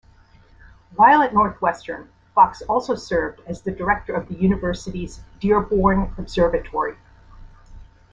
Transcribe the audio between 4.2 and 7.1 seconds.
the University's Dearborn Observatory.